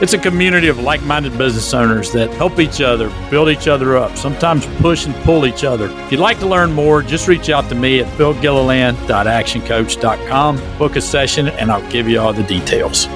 [0.00, 3.96] It's a community of like minded business owners that help each other, build each other
[3.96, 5.88] up, sometimes push and pull each other.
[5.88, 11.00] If you'd like to learn more, just reach out to me at philgilliland.actioncoach.com, book a
[11.00, 13.06] session, and I'll give you all the details.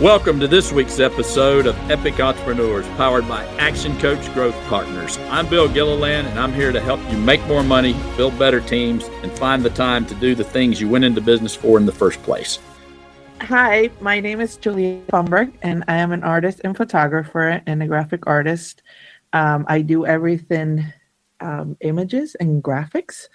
[0.00, 5.18] Welcome to this week's episode of Epic Entrepreneurs, powered by Action Coach Growth Partners.
[5.30, 9.04] I'm Bill Gilliland, and I'm here to help you make more money, build better teams,
[9.22, 11.92] and find the time to do the things you went into business for in the
[11.92, 12.58] first place.
[13.40, 17.86] Hi, my name is Julietta Fumberg, and I am an artist and photographer and a
[17.86, 18.82] graphic artist.
[19.32, 20.84] Um, I do everything
[21.40, 23.28] um, images and graphics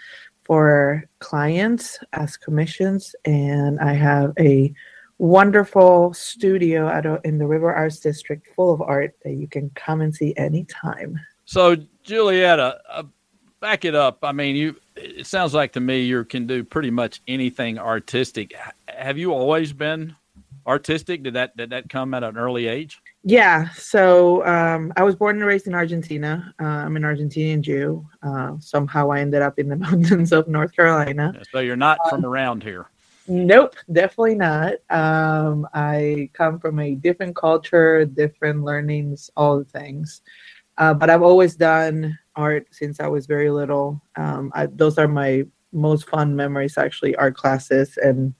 [0.43, 4.73] for clients as commissions, and I have a
[5.17, 10.01] wonderful studio of, in the River Arts District full of art that you can come
[10.01, 11.19] and see anytime.
[11.45, 13.03] So, Julietta, uh,
[13.59, 14.19] back it up.
[14.23, 14.75] I mean, you.
[14.95, 18.53] It sounds like to me you can do pretty much anything artistic.
[18.87, 20.15] Have you always been
[20.67, 21.23] artistic?
[21.23, 23.01] Did that did that come at an early age?
[23.23, 23.69] Yeah.
[23.69, 26.53] So um, I was born and raised in Argentina.
[26.59, 28.05] Uh, I'm an Argentinian Jew.
[28.23, 31.33] Uh, somehow I ended up in the mountains of North Carolina.
[31.51, 32.87] So you're not um, from around here.
[33.27, 34.73] Nope, definitely not.
[34.89, 40.21] Um, I come from a different culture, different learnings, all the things.
[40.77, 44.01] Uh, but I've always done art since I was very little.
[44.15, 48.33] Um, I, those are my most fun memories, actually, art classes and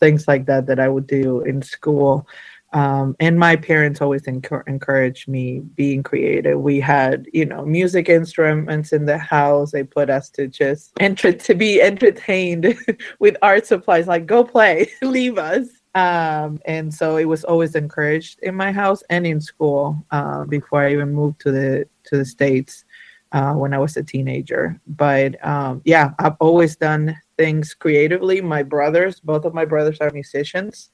[0.00, 2.26] things like that that I would do in school.
[2.74, 6.60] Um, and my parents always encouraged me being creative.
[6.60, 9.70] We had, you know, music instruments in the house.
[9.70, 12.76] They put us to just enter to be entertained
[13.18, 15.66] with art supplies, like go play, leave us.
[15.94, 20.82] Um, and so it was always encouraged in my house and in school uh, before
[20.82, 22.84] I even moved to the to the states
[23.32, 24.80] uh, when I was a teenager.
[24.86, 28.40] But um, yeah, I've always done things creatively.
[28.40, 30.90] My brothers, both of my brothers are musicians.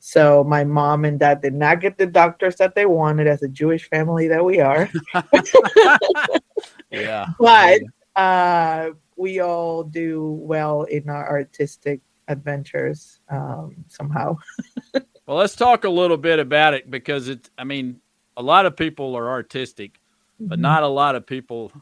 [0.00, 3.48] So my mom and dad did not get the doctors that they wanted as a
[3.48, 4.88] Jewish family that we are.
[6.90, 7.26] yeah.
[7.38, 7.80] But
[8.14, 14.36] uh, we all do well in our artistic adventures um, somehow.
[15.26, 17.50] well, let's talk a little bit about it because it.
[17.58, 18.00] I mean,
[18.36, 19.98] a lot of people are artistic.
[20.40, 21.72] But not a lot of people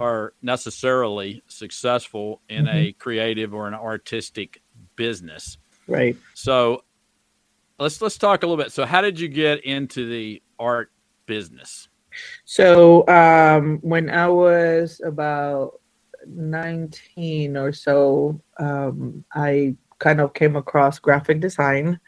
[0.00, 2.76] are necessarily successful in mm-hmm.
[2.76, 4.62] a creative or an artistic
[4.96, 5.58] business.
[5.86, 6.16] Right.
[6.34, 6.84] So
[7.78, 8.72] let's let's talk a little bit.
[8.72, 10.90] So, how did you get into the art
[11.26, 11.88] business?
[12.44, 15.80] So, um, when I was about
[16.26, 21.98] 19 or so, um, I kind of came across graphic design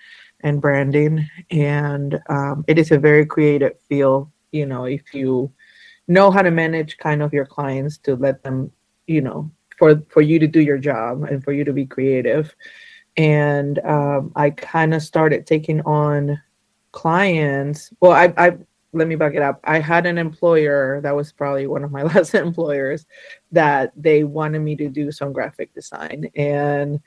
[0.40, 4.30] and branding, and um, it is a very creative field.
[4.52, 5.52] You know, if you
[6.10, 8.70] know how to manage kind of your clients to let them,
[9.06, 12.54] you know, for for you to do your job and for you to be creative
[13.16, 16.40] and um, I kind of started taking on
[16.92, 17.92] clients.
[18.00, 18.56] Well, I, I
[18.92, 19.60] let me back it up.
[19.64, 23.06] I had an employer that was probably one of my last employers
[23.52, 27.00] that they wanted me to do some graphic design, and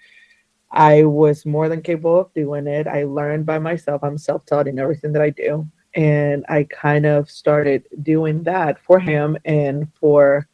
[0.72, 2.88] I was more than capable of doing it.
[2.88, 4.04] I learned by myself.
[4.04, 9.00] I'm self-taught in everything that I do, and I kind of started doing that for
[9.00, 10.48] him and for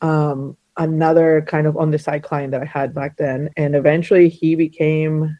[0.00, 3.50] um, another kind of on the side client that I had back then.
[3.56, 5.38] And eventually he became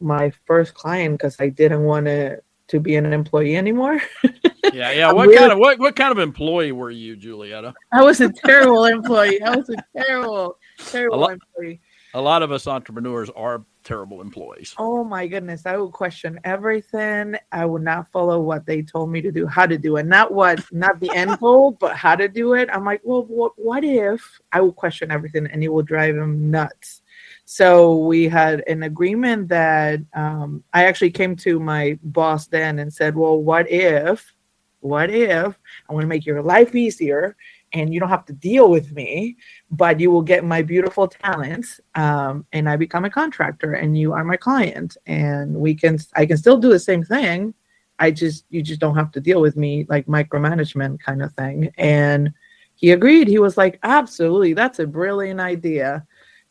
[0.00, 4.00] my first client because I didn't want to to be an employee anymore.
[4.72, 5.12] yeah, yeah.
[5.12, 7.74] What really, kind of what, what kind of employee were you, Julietta?
[7.92, 9.40] I was a terrible employee.
[9.42, 11.80] I was a terrible, terrible a lot, employee.
[12.14, 14.74] A lot of us entrepreneurs are terrible employees.
[14.78, 15.66] Oh my goodness.
[15.66, 17.36] I would question everything.
[17.52, 20.06] I would not follow what they told me to do, how to do it.
[20.06, 22.68] Not what, not the end goal, but how to do it.
[22.72, 26.50] I'm like, well, what, what if I would question everything and it will drive them
[26.50, 27.02] nuts?
[27.44, 32.92] So we had an agreement that um, I actually came to my boss then and
[32.92, 34.34] said, well, what if,
[34.80, 35.58] what if
[35.88, 37.36] I want to make your life easier
[37.74, 39.36] and you don't have to deal with me,
[39.70, 44.12] but you will get my beautiful talents, um, and I become a contractor, and you
[44.12, 47.52] are my client, and we can I can still do the same thing.
[47.98, 51.70] I just you just don't have to deal with me like micromanagement kind of thing.
[51.76, 52.32] And
[52.76, 53.28] he agreed.
[53.28, 56.06] He was like, absolutely, that's a brilliant idea,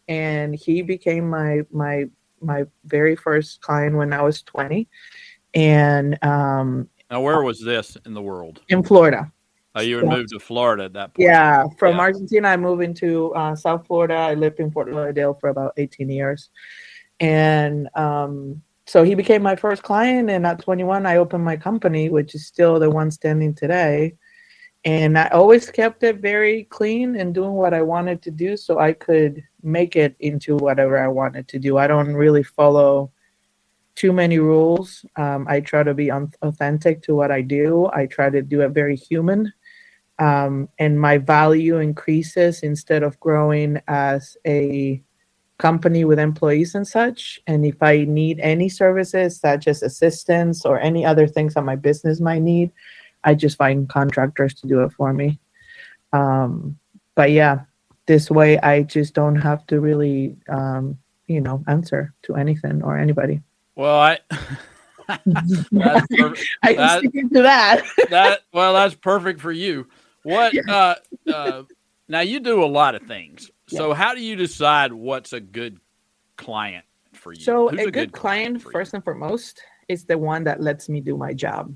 [0.07, 2.05] and he became my my
[2.41, 4.89] my very first client when I was twenty,
[5.53, 8.61] and um, now where was this in the world?
[8.67, 9.31] In Florida.
[9.75, 11.27] Oh, you would So- move to Florida at that point.
[11.29, 12.01] Yeah, from Yeah.
[12.01, 14.15] Argentina, I moved into uh, South Florida.
[14.15, 16.49] I lived in Fort Lauderdale for about 18 years.
[17.19, 20.29] And um, so he became my first client.
[20.29, 24.13] And at 21, I opened my company, which is still the one standing today.
[24.85, 28.79] And I always kept it very clean and doing what I wanted to do so
[28.79, 31.77] I could make it into whatever I wanted to do.
[31.77, 33.09] I don't really follow
[33.95, 35.05] too many rules.
[35.15, 38.61] Um, I try to be un- authentic to what I do, I try to do
[38.61, 39.53] it very human
[40.19, 45.01] um, and my value increases instead of growing as a
[45.57, 47.39] company with employees and such.
[47.47, 51.75] And if I need any services, such as assistance or any other things that my
[51.75, 52.71] business might need,
[53.23, 55.39] I just find contractors to do it for me.
[56.11, 56.77] Um,
[57.15, 57.61] but yeah,
[58.05, 62.97] this way I just don't have to really, um, you know, answer to anything or
[62.97, 63.41] anybody.
[63.75, 64.19] Well, I.
[65.25, 66.47] that's perfect.
[66.63, 67.83] I can That- stick into that.
[68.09, 69.87] that well, that's perfect for you.
[70.23, 70.53] What?
[70.53, 70.61] Yeah.
[70.67, 70.95] Uh,
[71.31, 71.63] uh,
[72.07, 73.51] now you do a lot of things.
[73.67, 75.79] So how do you decide what's a good
[76.37, 77.41] client for you?
[77.41, 78.73] So Who's a, good, client, for you?
[78.73, 81.75] first and foremost, is the one that lets me do my job,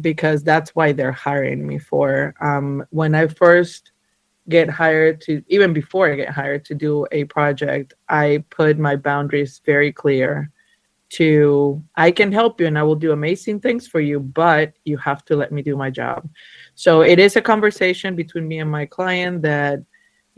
[0.00, 2.34] because that's why they're hiring me for.
[2.40, 3.92] Um, when I first
[4.48, 8.96] get hired to, even before I get hired to do a project, I put my
[8.96, 10.50] boundaries very clear.
[11.10, 14.98] To I can help you and I will do amazing things for you, but you
[14.98, 16.28] have to let me do my job.
[16.74, 19.80] So it is a conversation between me and my client that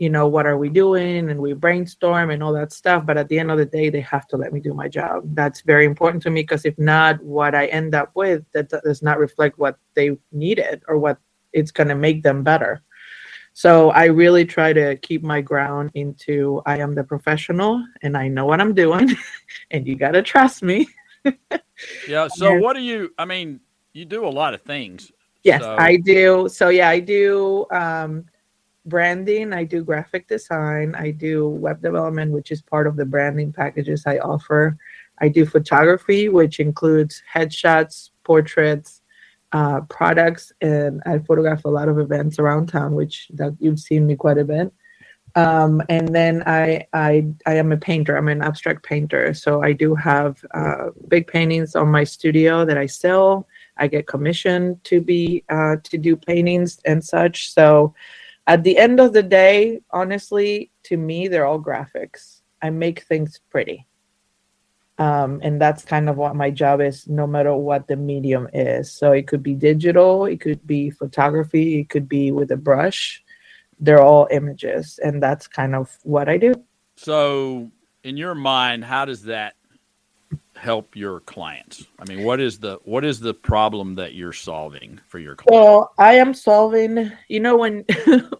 [0.01, 1.29] you know, what are we doing?
[1.29, 3.05] And we brainstorm and all that stuff.
[3.05, 5.21] But at the end of the day, they have to let me do my job.
[5.35, 9.03] That's very important to me because if not, what I end up with that does
[9.03, 11.19] not reflect what they needed or what
[11.53, 12.81] it's going to make them better.
[13.53, 18.27] So I really try to keep my ground into I am the professional and I
[18.27, 19.09] know what I'm doing,
[19.71, 20.87] and you got to trust me.
[22.07, 22.27] Yeah.
[22.27, 23.11] So what do you?
[23.17, 23.59] I mean,
[23.93, 25.11] you do a lot of things.
[25.43, 26.47] Yes, So- I do.
[26.49, 28.25] So yeah, I do um,
[28.85, 29.53] branding.
[29.53, 30.95] I do graphic design.
[30.95, 34.77] I do web development, which is part of the branding packages I offer.
[35.19, 39.00] I do photography, which includes headshots, portraits,
[39.53, 44.05] uh, products, and I photograph a lot of events around town, which that you've seen
[44.05, 44.71] me quite a bit.
[45.35, 48.17] Um, and then I, I I am a painter.
[48.17, 52.77] I'm an abstract painter, so I do have uh, big paintings on my studio that
[52.77, 53.47] I sell.
[53.77, 57.53] I get commissioned to be uh, to do paintings and such.
[57.53, 57.93] So
[58.47, 62.41] at the end of the day, honestly, to me, they're all graphics.
[62.61, 63.87] I make things pretty.
[65.01, 68.91] Um, and that's kind of what my job is, no matter what the medium is.
[68.91, 73.23] So it could be digital, it could be photography, it could be with a brush.
[73.79, 76.53] They're all images, and that's kind of what I do.
[76.97, 77.71] So
[78.03, 79.55] in your mind, how does that
[80.55, 81.85] help your clients?
[81.99, 85.51] I mean, what is the what is the problem that you're solving for your clients?
[85.51, 87.11] Well, I am solving.
[87.27, 87.85] You know when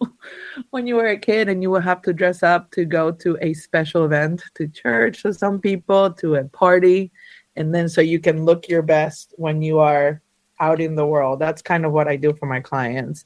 [0.70, 3.38] when you were a kid and you would have to dress up to go to
[3.40, 7.10] a special event, to church for some people, to a party,
[7.56, 10.20] and then so you can look your best when you are
[10.60, 11.40] out in the world.
[11.40, 13.24] That's kind of what I do for my clients.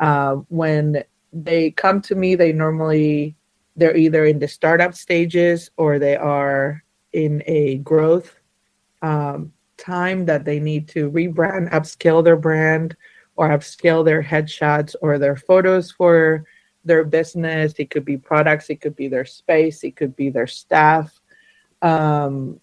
[0.00, 1.02] Uh, when
[1.32, 3.36] they come to me, they normally
[3.76, 6.82] they're either in the startup stages or they are
[7.12, 8.34] in a growth
[9.02, 12.96] um, time that they need to rebrand, upscale their brand,
[13.36, 16.44] or upscale their headshots or their photos for
[16.84, 17.74] their business.
[17.78, 21.20] It could be products, it could be their space, it could be their staff.
[21.80, 22.60] Um,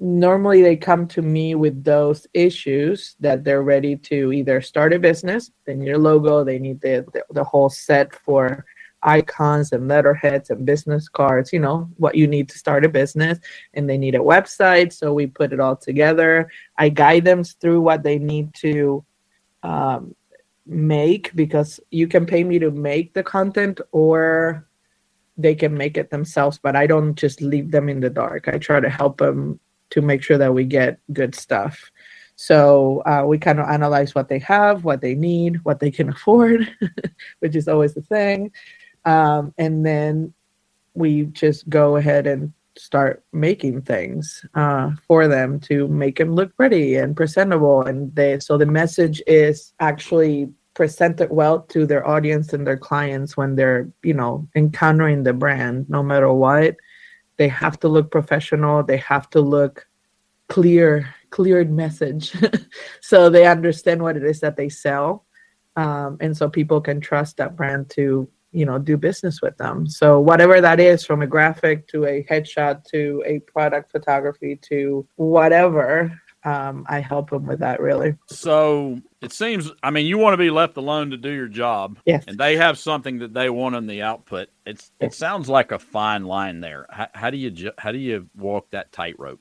[0.00, 4.98] normally, they come to me with those issues that they're ready to either start a
[4.98, 8.64] business, they need a logo, they need the, the, the whole set for
[9.02, 13.38] icons and letterheads and business cards, you know, what you need to start a business.
[13.74, 14.92] And they need a website.
[14.92, 16.50] So we put it all together.
[16.76, 19.04] I guide them through what they need to
[19.62, 20.14] um,
[20.66, 24.66] make because you can pay me to make the content or
[25.38, 26.58] they can make it themselves.
[26.62, 28.48] But I don't just leave them in the dark.
[28.48, 29.60] I try to help them
[29.90, 31.90] to make sure that we get good stuff.
[32.36, 36.08] So uh, we kind of analyze what they have, what they need, what they can
[36.14, 36.70] afford,
[37.40, 38.52] which is always the thing.
[39.06, 40.34] Um, and then
[40.94, 46.54] we just go ahead and start making things uh, for them to make them look
[46.56, 47.82] pretty and presentable.
[47.82, 53.36] And they so the message is actually presented well to their audience and their clients
[53.36, 55.88] when they're you know encountering the brand.
[55.88, 56.76] No matter what,
[57.36, 58.82] they have to look professional.
[58.82, 59.86] They have to look
[60.48, 62.34] clear, cleared message,
[63.00, 65.24] so they understand what it is that they sell.
[65.76, 69.86] Um, and so people can trust that brand to you know do business with them
[69.86, 75.06] so whatever that is from a graphic to a headshot to a product photography to
[75.16, 76.10] whatever
[76.44, 79.72] um, i help them with that really So it seems.
[79.82, 81.98] I mean, you want to be left alone to do your job.
[82.06, 82.22] Yes.
[82.28, 84.50] And they have something that they want in the output.
[84.64, 86.86] It's it sounds like a fine line there.
[86.88, 89.40] How, how do you ju- how do you walk that tightrope?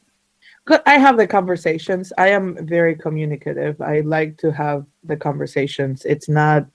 [0.88, 2.12] I have the conversations.
[2.18, 3.80] I am very communicative.
[3.80, 6.04] I like to have the conversations.
[6.06, 6.66] It's not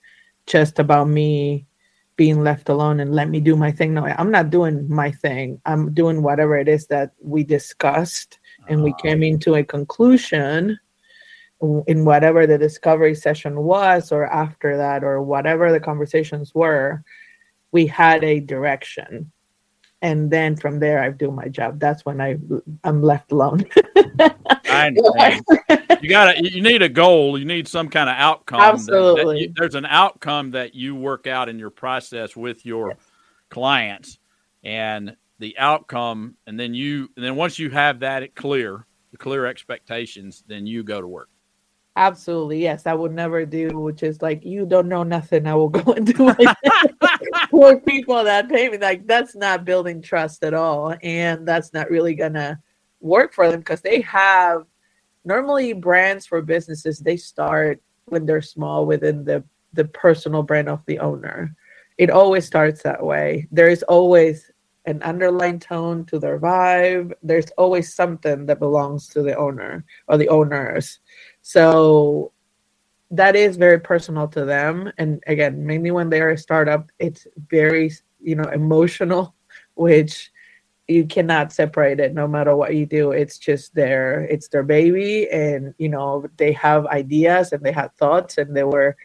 [0.45, 1.67] just about me
[2.21, 3.89] being left alone and let me do my thing.
[3.95, 5.59] No, I'm not doing my thing.
[5.65, 8.31] I'm doing whatever it is that we discussed
[8.69, 10.77] and we Uh, came into a conclusion
[11.91, 16.87] in whatever the discovery session was or after that or whatever the conversations were
[17.75, 19.11] we had a direction
[20.01, 22.37] and then from there i do my job that's when i
[22.83, 23.63] i'm left alone
[24.19, 25.43] I understand.
[26.01, 27.37] you got you need a goal.
[27.37, 28.59] You need some kind of outcome.
[28.59, 29.41] that- that Absolutely.
[29.41, 32.95] you- there's an outcome that you work out in your process with your
[33.49, 34.17] clients,
[34.63, 39.45] and the outcome, and then you, and then once you have that clear, the clear
[39.45, 41.29] expectations, then you go to work.
[41.97, 45.67] absolutely yes i would never do which is like you don't know nothing i will
[45.69, 46.55] go and do my
[47.51, 51.89] for people that pay me like that's not building trust at all and that's not
[51.91, 52.59] really gonna
[53.01, 54.63] work for them because they have
[55.25, 59.43] normally brands for businesses they start when they're small within the
[59.73, 61.55] the personal brand of the owner.
[61.97, 63.47] It always starts that way.
[63.51, 64.51] There is always
[64.85, 67.13] an underlying tone to their vibe.
[67.21, 70.99] There's always something that belongs to the owner or the owners.
[71.41, 72.31] So
[73.11, 74.91] that is very personal to them.
[74.97, 77.91] And again mainly when they're a startup it's very
[78.21, 79.35] you know emotional
[79.75, 80.31] which
[80.87, 83.11] you cannot separate it no matter what you do.
[83.11, 85.29] It's just their it's their baby.
[85.31, 88.97] And you know they have ideas and they have thoughts and they were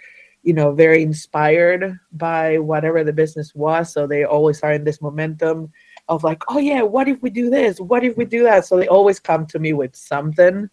[0.45, 3.93] you know very inspired by whatever the business was.
[3.93, 5.73] So they always are in this momentum
[6.09, 7.81] of like oh yeah what if we do this?
[7.81, 8.67] What if we do that?
[8.67, 10.71] So they always come to me with something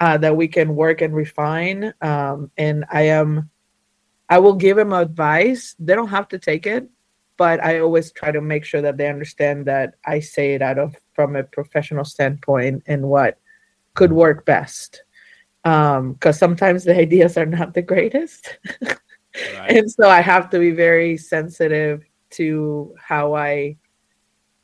[0.00, 3.50] uh, that we can work and refine um, and i am
[4.28, 5.74] i will give them advice.
[5.78, 6.88] They don't have to take it
[7.36, 10.78] but i always try to make sure that they understand that i say it out
[10.78, 13.38] of from a professional standpoint and what
[13.98, 15.02] could work best.
[15.64, 18.58] Because sometimes the ideas are not the greatest.
[19.56, 19.76] Right?
[19.76, 23.76] and so I have to be very sensitive to how I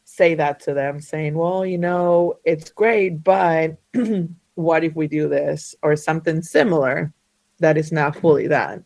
[0.05, 3.77] say that to them, saying, well, you know, it's great, but
[4.55, 7.13] what if we do this or something similar
[7.59, 8.83] that is not fully that?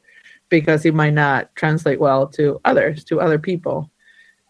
[0.49, 3.91] Because it might not translate well to others, to other people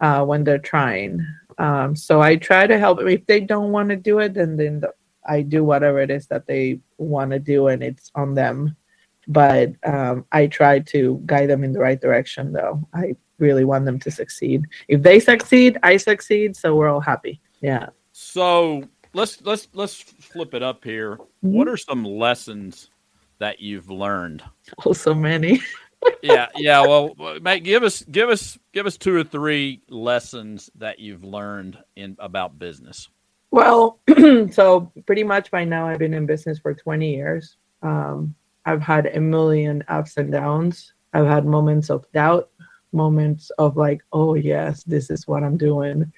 [0.01, 1.27] uh, when they're trying.
[1.59, 3.01] Um, so I try to help.
[3.01, 4.95] If they don't want to do it, then, then the,
[5.27, 8.77] I do whatever it is that they want to do, and it's on them
[9.29, 12.89] but um, I try to guide them in the right direction, though.
[12.95, 14.65] I really want them to succeed.
[14.89, 17.41] If they succeed, I succeed, so we're all happy.
[17.61, 17.91] Yeah.
[18.13, 18.83] So
[19.13, 21.19] let's let's let's flip it up here.
[21.41, 22.91] What are some lessons
[23.39, 24.43] that you've learned?
[24.85, 25.61] Oh, so many.
[26.23, 26.81] yeah, yeah.
[26.81, 31.79] Well, mate, give us give us give us two or three lessons that you've learned
[31.97, 33.09] in about business.
[33.51, 33.99] Well,
[34.53, 37.57] so pretty much by now, I've been in business for 20 years.
[37.83, 38.35] Um,
[38.67, 40.93] I've had a million ups and downs.
[41.15, 42.51] I've had moments of doubt,
[42.93, 46.13] moments of like, oh, yes, this is what I'm doing.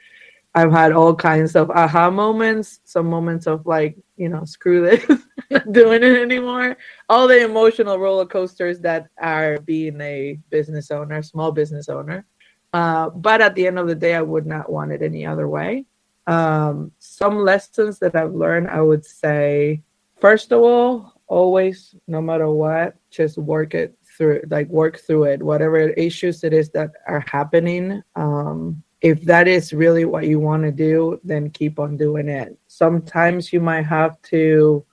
[0.54, 5.06] I've had all kinds of aha moments, some moments of like, you know, screw this,
[5.50, 6.76] not doing it anymore.
[7.08, 12.26] All the emotional roller coasters that are being a business owner, small business owner.
[12.72, 15.48] Uh, but at the end of the day, I would not want it any other
[15.48, 15.86] way.
[16.26, 19.82] Um, some lessons that I've learned, I would say,
[20.20, 25.42] first of all, always, no matter what, just work it through, like work through it,
[25.42, 28.02] whatever issues it is that are happening.
[28.16, 32.58] Um, if that is really what you want to do, then keep on doing it.
[32.66, 34.84] Sometimes you might have to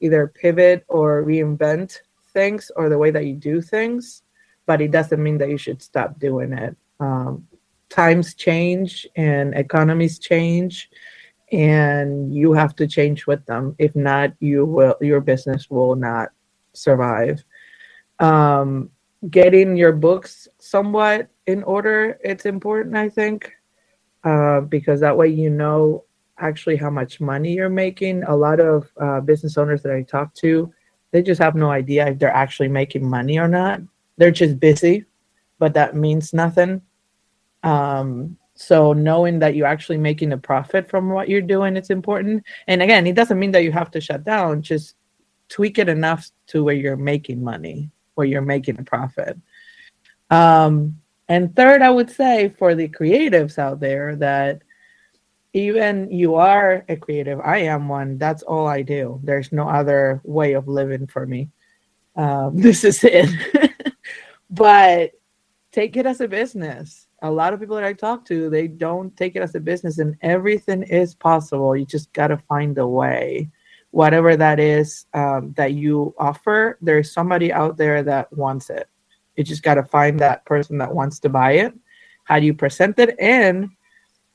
[0.00, 1.98] either pivot or reinvent
[2.32, 4.22] things or the way that you do things,
[4.66, 6.76] but it doesn't mean that you should stop doing it.
[7.00, 7.46] Um,
[7.88, 10.90] times change and economies change
[11.52, 16.30] and you have to change with them if not you will your business will not
[16.72, 17.44] survive
[18.18, 18.90] um,
[19.30, 23.52] getting your books somewhat in order it's important i think
[24.24, 26.02] uh, because that way you know
[26.38, 28.22] actually how much money you're making.
[28.24, 30.72] A lot of uh, business owners that i talk to
[31.12, 33.80] they just have no idea if they're actually making money or not.
[34.16, 35.04] They're just busy
[35.60, 36.82] but that means nothing.
[37.62, 42.44] Um, so knowing that you're actually making a profit from what you're doing it's important.
[42.66, 44.96] And again it doesn't mean that you have to shut down just
[45.48, 49.38] tweak it enough to where you're making money where you're making a profit.
[50.30, 54.62] Um, and third i would say for the creatives out there that
[55.52, 60.20] even you are a creative i am one that's all i do there's no other
[60.24, 61.48] way of living for me
[62.16, 63.30] um, this is it.
[64.50, 65.12] but
[65.72, 67.06] take it as a business.
[67.22, 69.98] A lot of people that I talk to, they don't take it as a business,
[69.98, 71.74] and everything is possible.
[71.74, 73.50] You just got to find a way.
[73.90, 78.88] Whatever that is um, that you offer, there's somebody out there that wants it.
[79.36, 81.74] You just got to find that person that wants to buy it.
[82.24, 83.16] How do you present it?
[83.18, 83.70] And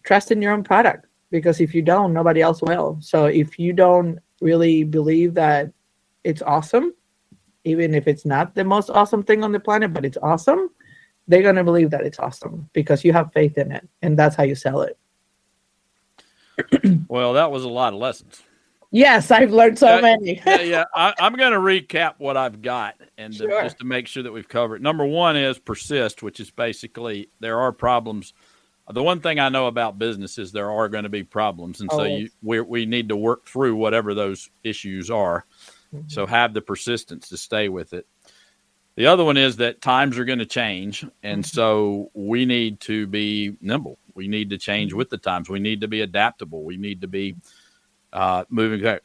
[0.03, 2.97] trust in your own product because if you don't, nobody else will.
[3.01, 5.71] So if you don't really believe that
[6.23, 6.93] it's awesome,
[7.63, 10.69] even if it's not the most awesome thing on the planet, but it's awesome,
[11.27, 13.87] they're going to believe that it's awesome because you have faith in it.
[14.01, 14.97] And that's how you sell it.
[17.07, 18.41] well, that was a lot of lessons.
[18.91, 20.41] Yes, I've learned so many.
[20.45, 20.83] yeah, yeah.
[20.95, 23.47] I, am going to recap what I've got and sure.
[23.47, 24.81] to, just to make sure that we've covered.
[24.81, 28.33] Number one is persist, which is basically there are problems–
[28.91, 31.91] the one thing I know about business is there are going to be problems, and
[31.91, 35.45] so you, we we need to work through whatever those issues are.
[35.93, 36.07] Mm-hmm.
[36.07, 38.07] So have the persistence to stay with it.
[38.95, 41.55] The other one is that times are going to change, and mm-hmm.
[41.55, 43.99] so we need to be nimble.
[44.15, 45.49] We need to change with the times.
[45.49, 46.63] We need to be adaptable.
[46.63, 47.35] We need to be
[48.13, 48.81] uh, moving.
[48.81, 49.01] Back.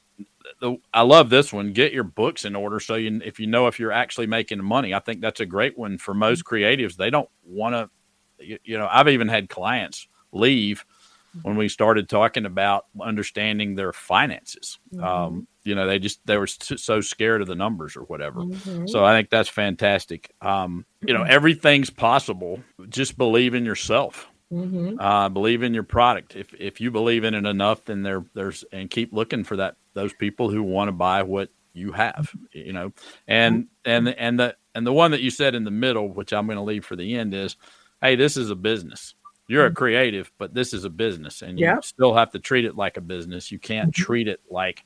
[0.93, 1.73] I love this one.
[1.73, 4.95] Get your books in order so you, if you know if you're actually making money.
[4.95, 6.55] I think that's a great one for most mm-hmm.
[6.55, 6.97] creatives.
[6.97, 7.91] They don't want to
[8.39, 10.85] you, you know, I've even had clients leave
[11.43, 14.79] when we started talking about understanding their finances.
[14.93, 15.05] Mm-hmm.
[15.05, 18.41] Um, you know, they just they were so scared of the numbers or whatever.
[18.41, 18.87] Mm-hmm.
[18.87, 20.31] So I think that's fantastic.
[20.41, 21.33] Um, you know, mm-hmm.
[21.33, 22.63] everything's possible.
[22.89, 24.29] Just believe in yourself.
[24.53, 25.01] Mm-hmm.
[25.01, 26.37] Uh, believe in your product.
[26.37, 29.77] If if you believe in it enough, then there there's and keep looking for that
[29.95, 32.31] those people who want to buy what you have.
[32.53, 32.93] You know,
[33.27, 36.47] and and and the and the one that you said in the middle, which I'm
[36.47, 37.57] going to leave for the end, is
[38.03, 39.15] hey, this is a business.
[39.47, 39.77] You're a mm-hmm.
[39.77, 41.85] creative, but this is a business, and you yep.
[41.85, 43.51] still have to treat it like a business.
[43.51, 44.03] You can't mm-hmm.
[44.03, 44.85] treat it like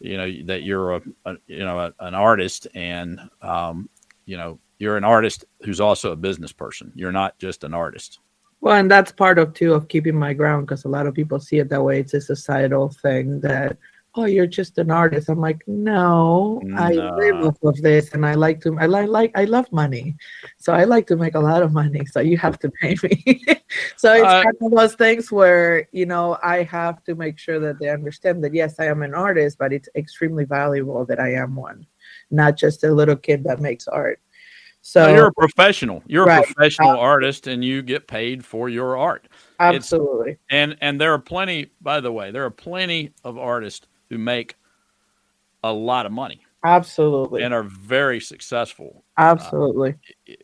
[0.00, 3.88] you know that you're a, a you know a, an artist, and um,
[4.24, 6.92] you know you're an artist who's also a business person.
[6.96, 8.18] You're not just an artist.
[8.62, 11.40] Well, and that's part of too of keeping my ground because a lot of people
[11.40, 11.98] see it that way.
[11.98, 13.76] It's a societal thing that
[14.14, 15.28] oh you're just an artist.
[15.28, 19.08] I'm like no, no, i live off of this and i like to i like,
[19.08, 20.14] like i love money.
[20.58, 23.44] So i like to make a lot of money so you have to pay me.
[23.96, 27.58] So it's uh, kind of those things where you know i have to make sure
[27.58, 31.32] that they understand that yes i am an artist but it's extremely valuable that i
[31.32, 31.86] am one
[32.30, 34.20] not just a little kid that makes art
[34.82, 36.44] so you're a professional you're right.
[36.44, 39.28] a professional uh, artist and you get paid for your art
[39.60, 43.86] absolutely it's, and and there are plenty by the way there are plenty of artists
[44.10, 44.56] who make
[45.64, 46.42] a lot of money.
[46.64, 47.42] Absolutely.
[47.42, 49.04] And are very successful.
[49.18, 49.94] Absolutely.
[50.28, 50.34] Uh,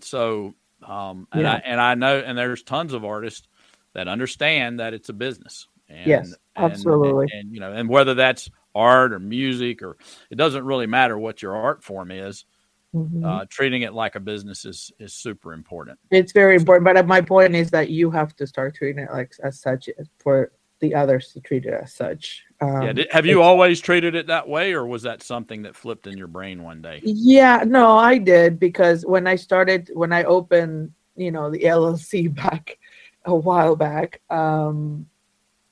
[0.00, 0.54] so,
[0.86, 1.54] um, and yeah.
[1.54, 3.48] I, and I know, and there's tons of artists
[3.94, 5.68] that understand that it's a business.
[5.88, 7.26] And, yes, absolutely.
[7.32, 9.96] And, and, you know, and whether that's art or music or
[10.30, 12.44] it doesn't really matter what your art form is.
[12.94, 13.24] Mm-hmm.
[13.24, 15.98] Uh, treating it like a business is is super important.
[16.10, 19.32] It's very important, but my point is that you have to start treating it like
[19.42, 22.44] as such for the others to treat it as such.
[22.60, 25.76] Um, yeah, did, have you always treated it that way, or was that something that
[25.76, 27.00] flipped in your brain one day?
[27.02, 32.34] Yeah, no, I did because when I started, when I opened, you know, the LLC
[32.34, 32.78] back
[33.24, 35.06] a while back, um,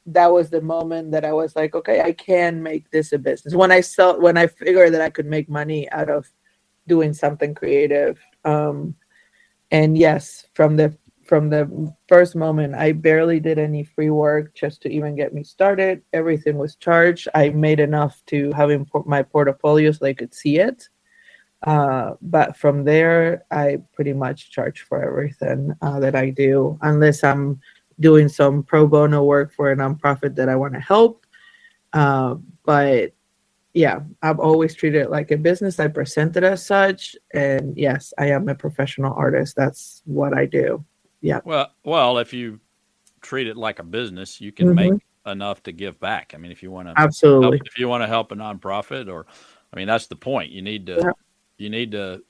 [0.07, 3.55] that was the moment that I was like, okay, I can make this a business.
[3.55, 6.29] When I saw, when I figured that I could make money out of
[6.87, 8.94] doing something creative, um,
[9.70, 14.83] and yes, from the from the first moment i barely did any free work just
[14.83, 16.03] to even get me started.
[16.12, 17.29] Everything was charged.
[17.35, 18.70] I made enough to have
[19.07, 20.88] my portfolio so they could see it.
[21.66, 27.25] Uh, but from there i pretty much charge for everything uh, that i do unless
[27.25, 27.59] i'm
[28.01, 31.27] doing some pro bono work for a nonprofit that i want to help.
[31.94, 32.35] Uh,
[32.66, 33.13] but
[33.75, 35.81] yeah, I've always treated it like a business.
[35.81, 37.17] I present it as such.
[37.35, 39.57] And yes, I am a professional artist.
[39.57, 40.85] That's what I do.
[41.21, 41.41] Yeah.
[41.45, 42.61] Well, well, if you
[43.21, 44.93] treat it like a business, you can mm-hmm.
[44.93, 46.33] make enough to give back.
[46.35, 49.13] I mean, if you want to absolutely, help, if you want to help a nonprofit,
[49.13, 49.27] or
[49.73, 50.53] I mean, that's the point.
[50.53, 51.13] You need to, yeah.
[51.59, 52.23] you need to,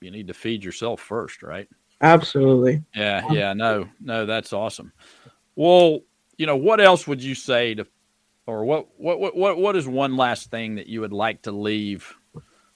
[0.00, 1.68] you need to feed yourself first, right?
[2.00, 2.82] Absolutely.
[2.94, 3.30] Yeah.
[3.30, 3.52] Yeah.
[3.52, 3.86] No.
[4.00, 4.24] No.
[4.24, 4.92] That's awesome.
[5.56, 6.00] Well,
[6.38, 7.86] you know, what else would you say to,
[8.46, 11.52] or what, what, what, what, what is one last thing that you would like to
[11.52, 12.14] leave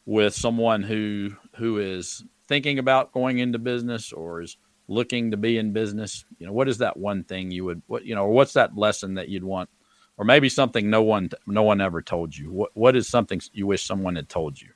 [0.06, 4.56] with someone who who is thinking about going into business or is
[4.88, 8.04] looking to be in business, you know, what is that one thing you would what
[8.04, 9.70] you know, what's that lesson that you'd want
[10.16, 12.50] or maybe something no one no one ever told you.
[12.50, 14.70] What what is something you wish someone had told you?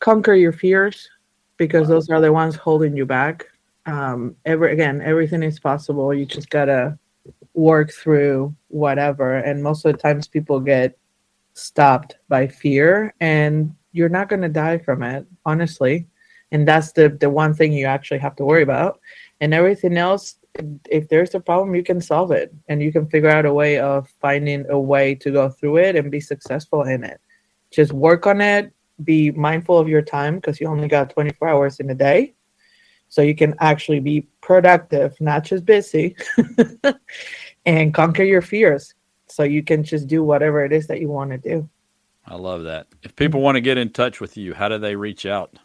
[0.00, 1.08] Conquer your fears
[1.56, 1.94] because wow.
[1.94, 3.46] those are the ones holding you back.
[3.86, 6.12] Um every again, everything is possible.
[6.12, 6.98] You just got to
[7.58, 10.96] work through whatever and most of the times people get
[11.54, 16.06] stopped by fear and you're not going to die from it, honestly.
[16.52, 19.00] And that's the the one thing you actually have to worry about.
[19.40, 20.36] And everything else,
[20.88, 23.78] if there's a problem, you can solve it and you can figure out a way
[23.78, 27.20] of finding a way to go through it and be successful in it.
[27.70, 28.72] Just work on it,
[29.04, 32.34] be mindful of your time because you only got 24 hours in a day.
[33.10, 36.14] So you can actually be productive, not just busy,
[37.68, 38.94] and conquer your fears.
[39.26, 41.68] So you can just do whatever it is that you want to do.
[42.26, 42.86] I love that.
[43.02, 45.58] If people want to get in touch with you, how do they reach out?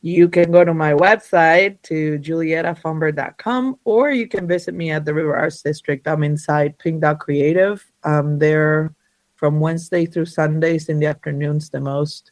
[0.00, 5.12] You can go to my website to juliettafumber.com or you can visit me at the
[5.12, 6.06] River Arts District.
[6.06, 7.84] I'm inside Pink Dot Creative.
[8.04, 8.94] I'm there
[9.34, 12.30] from Wednesday through Sundays in the afternoons the most.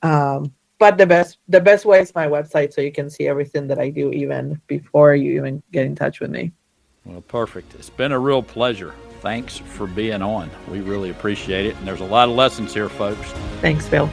[0.00, 3.66] Um, but the best the best way is my website so you can see everything
[3.68, 6.52] that I do even before you even get in touch with me.
[7.04, 7.74] Well, perfect.
[7.74, 8.94] It's been a real pleasure.
[9.20, 10.50] Thanks for being on.
[10.68, 11.76] We really appreciate it.
[11.76, 13.30] And there's a lot of lessons here, folks.
[13.60, 14.08] Thanks, Bill.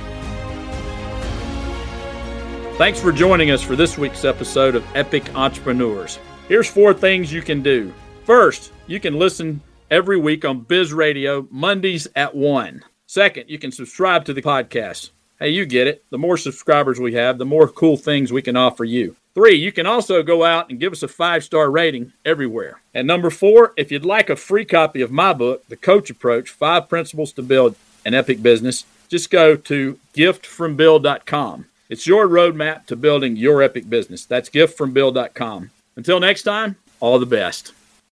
[2.77, 6.17] Thanks for joining us for this week's episode of Epic Entrepreneurs.
[6.47, 7.93] Here's four things you can do.
[8.23, 12.83] First, you can listen every week on Biz Radio, Mondays at 1.
[13.05, 15.09] Second, you can subscribe to the podcast.
[15.39, 16.05] Hey, you get it.
[16.09, 19.15] The more subscribers we have, the more cool things we can offer you.
[19.35, 22.81] Three, you can also go out and give us a five star rating everywhere.
[22.93, 26.49] And number four, if you'd like a free copy of my book, The Coach Approach
[26.49, 31.65] Five Principles to Build an Epic Business, just go to giftfrombill.com.
[31.89, 34.25] It's your roadmap to building your epic business.
[34.25, 35.71] That's giftfrombill.com.
[35.95, 37.73] Until next time, all the best.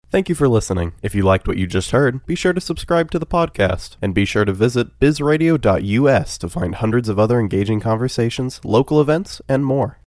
[0.10, 0.94] Thank you for listening.
[1.02, 4.14] If you liked what you just heard, be sure to subscribe to the podcast and
[4.14, 9.66] be sure to visit bizradio.us to find hundreds of other engaging conversations, local events, and
[9.66, 10.00] more.